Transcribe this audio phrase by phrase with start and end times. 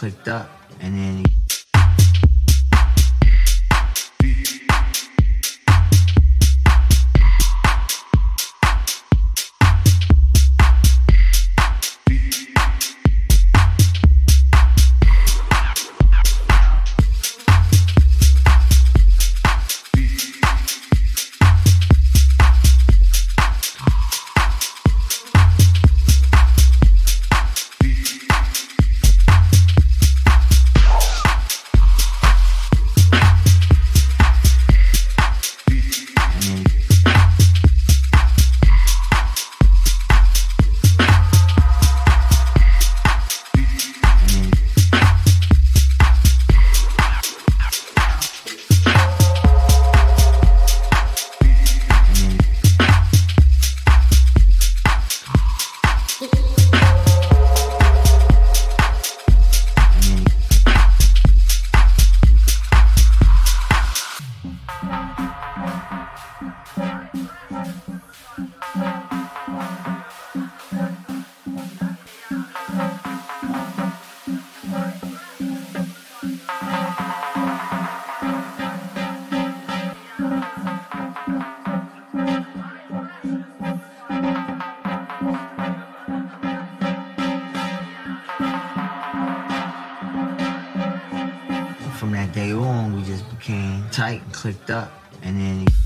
[0.00, 0.59] clicked up,
[93.90, 95.79] tight and clicked up, and then.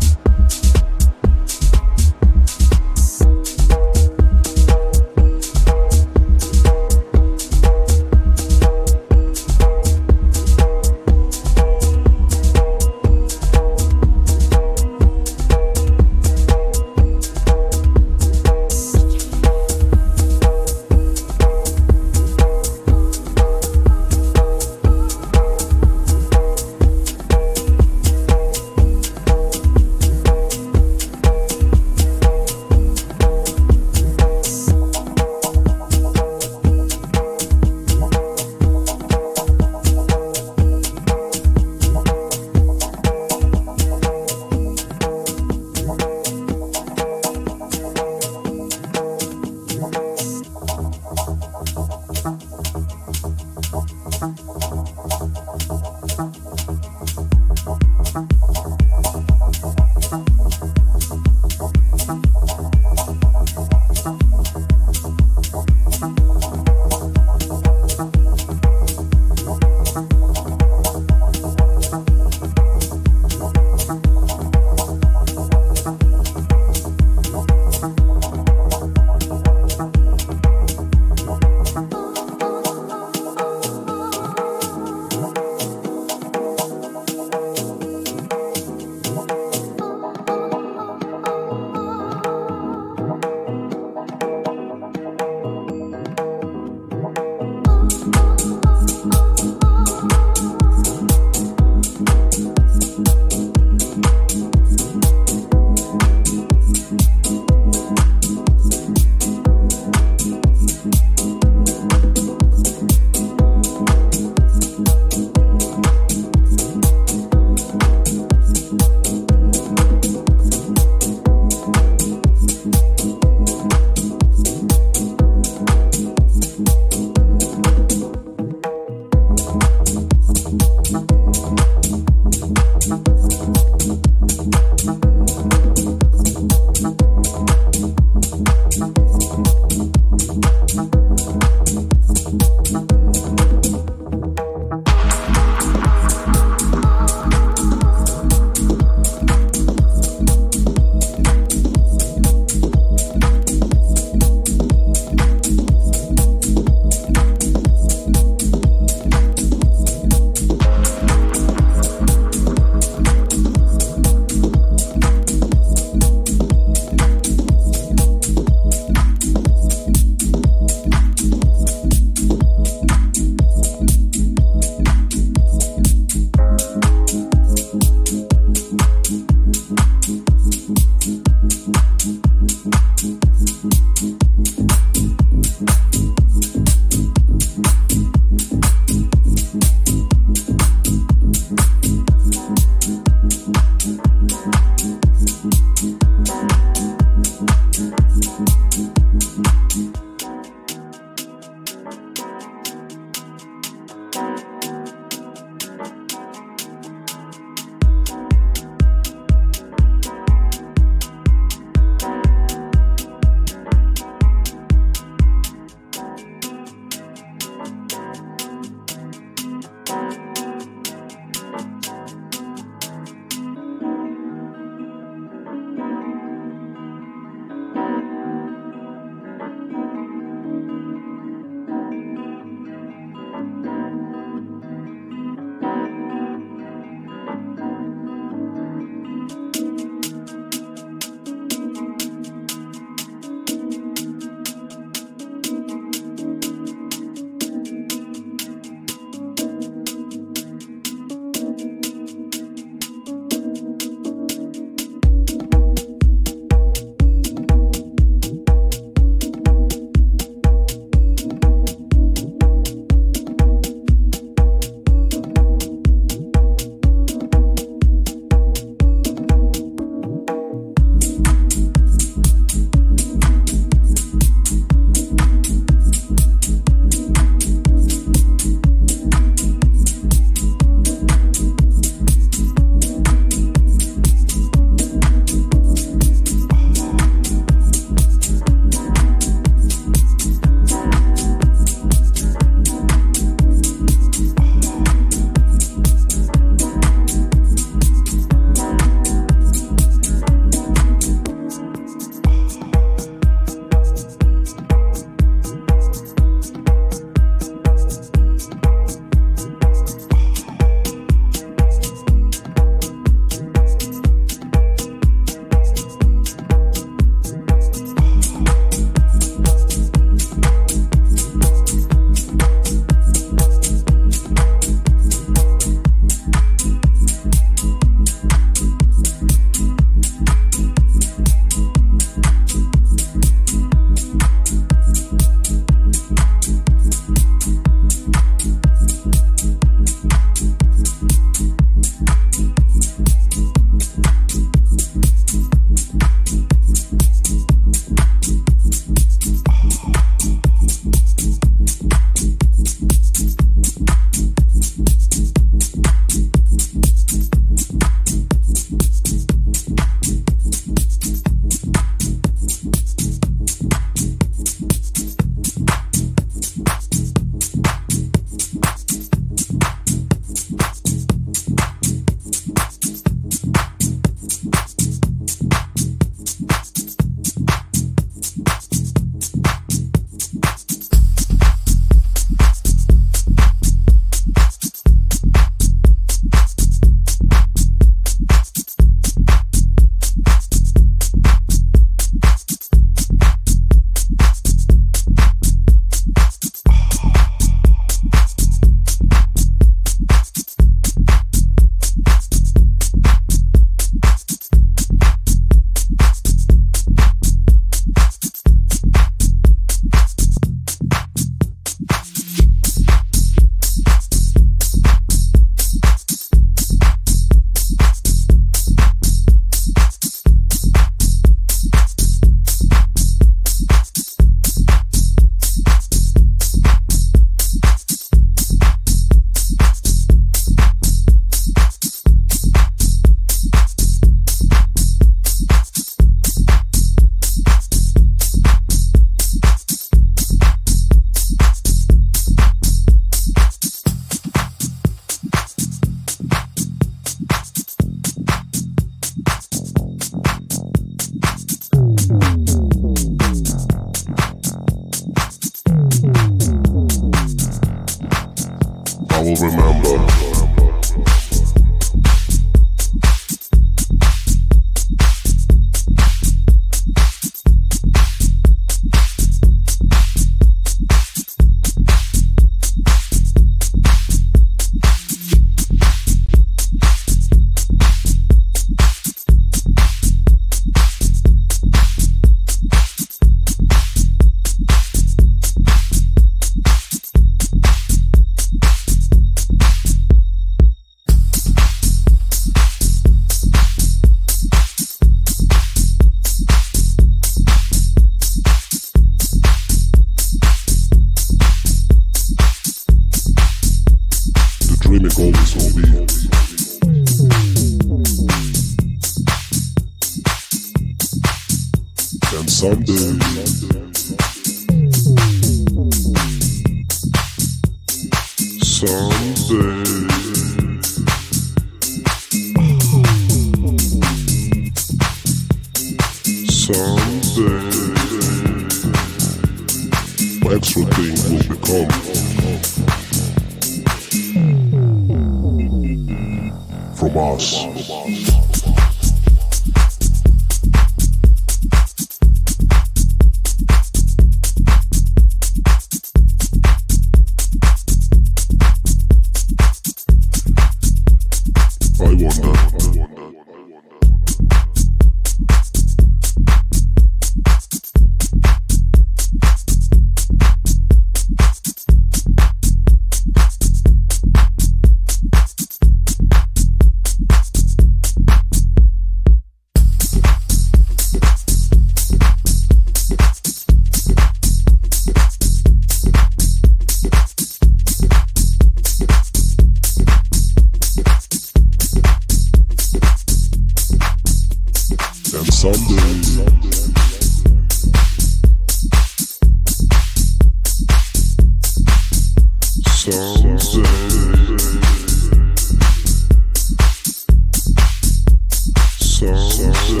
[599.37, 600.00] sun.